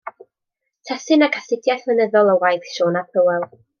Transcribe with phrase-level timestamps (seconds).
[0.89, 3.47] Testun ac astudiaeth lenyddol o waith Siôn ap Hywel.